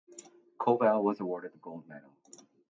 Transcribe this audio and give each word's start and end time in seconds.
Koval 0.57 1.03
was 1.03 1.19
awarded 1.19 1.53
the 1.53 1.59
gold 1.59 1.87
medal. 1.87 2.17